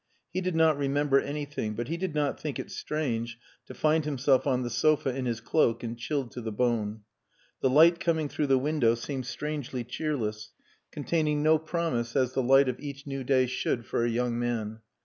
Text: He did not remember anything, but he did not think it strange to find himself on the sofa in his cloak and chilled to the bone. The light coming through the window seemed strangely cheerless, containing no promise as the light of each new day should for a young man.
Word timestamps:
He 0.33 0.41
did 0.41 0.55
not 0.55 0.79
remember 0.79 1.19
anything, 1.19 1.75
but 1.75 1.87
he 1.87 1.95
did 1.95 2.15
not 2.15 2.39
think 2.39 2.57
it 2.57 2.71
strange 2.71 3.37
to 3.67 3.75
find 3.75 4.03
himself 4.03 4.47
on 4.47 4.63
the 4.63 4.69
sofa 4.71 5.15
in 5.15 5.27
his 5.27 5.39
cloak 5.39 5.83
and 5.83 5.95
chilled 5.95 6.31
to 6.31 6.41
the 6.41 6.51
bone. 6.51 7.01
The 7.59 7.69
light 7.69 7.99
coming 7.99 8.27
through 8.27 8.47
the 8.47 8.57
window 8.57 8.95
seemed 8.95 9.27
strangely 9.27 9.83
cheerless, 9.83 10.53
containing 10.91 11.43
no 11.43 11.59
promise 11.59 12.15
as 12.15 12.33
the 12.33 12.41
light 12.41 12.67
of 12.67 12.79
each 12.79 13.05
new 13.05 13.23
day 13.23 13.45
should 13.45 13.85
for 13.85 14.03
a 14.03 14.09
young 14.09 14.39
man. 14.39 14.79